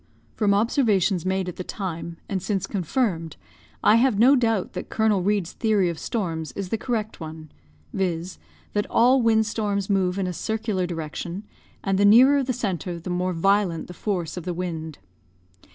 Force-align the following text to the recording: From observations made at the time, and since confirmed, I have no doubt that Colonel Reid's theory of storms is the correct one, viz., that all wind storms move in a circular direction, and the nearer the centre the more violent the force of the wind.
From 0.35 0.51
observations 0.55 1.27
made 1.27 1.47
at 1.47 1.57
the 1.57 1.63
time, 1.63 2.17
and 2.27 2.41
since 2.41 2.65
confirmed, 2.65 3.37
I 3.83 3.97
have 3.97 4.17
no 4.17 4.35
doubt 4.35 4.73
that 4.73 4.89
Colonel 4.89 5.21
Reid's 5.21 5.51
theory 5.51 5.89
of 5.89 5.99
storms 5.99 6.51
is 6.53 6.69
the 6.69 6.77
correct 6.79 7.19
one, 7.19 7.51
viz., 7.93 8.39
that 8.73 8.87
all 8.89 9.21
wind 9.21 9.45
storms 9.45 9.91
move 9.91 10.17
in 10.17 10.25
a 10.25 10.33
circular 10.33 10.87
direction, 10.87 11.43
and 11.83 11.99
the 11.99 12.05
nearer 12.05 12.41
the 12.41 12.51
centre 12.51 12.99
the 12.99 13.11
more 13.11 13.33
violent 13.33 13.85
the 13.85 13.93
force 13.93 14.37
of 14.37 14.43
the 14.43 14.55
wind. 14.55 14.97